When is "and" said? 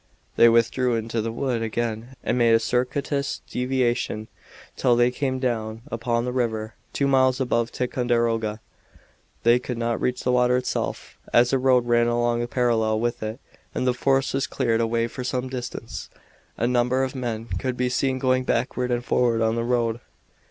2.23-2.35, 13.75-13.85, 18.89-19.05